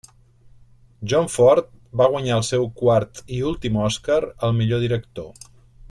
John 1.11 1.27
Ford 1.33 1.67
va 2.01 2.07
guanyar 2.15 2.39
el 2.41 2.47
seu 2.49 2.65
quart 2.81 3.21
i 3.39 3.43
últim 3.51 3.79
Oscar 3.91 4.19
al 4.49 4.57
millor 4.63 4.83
director. 4.89 5.47